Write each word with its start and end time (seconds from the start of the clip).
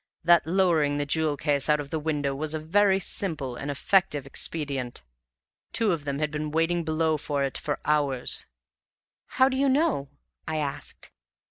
That 0.23 0.47
lowering 0.47 0.97
the 0.97 1.05
jewel 1.05 1.37
case 1.37 1.69
out 1.69 1.79
of 1.79 1.91
the 1.91 1.99
window 1.99 2.33
was 2.33 2.55
a 2.55 2.59
very 2.59 2.99
simple 2.99 3.55
and 3.55 3.69
effective 3.69 4.25
expedient; 4.25 5.03
two 5.73 5.91
of 5.91 6.05
them 6.05 6.17
had 6.17 6.31
been 6.31 6.49
waiting 6.49 6.83
below 6.83 7.17
for 7.17 7.43
it 7.43 7.55
for 7.55 7.79
hours." 7.85 8.47
"How 9.37 9.47
do 9.47 9.55
you 9.57 9.69
know?" 9.69 10.09
I 10.47 10.57
asked. 10.57 11.11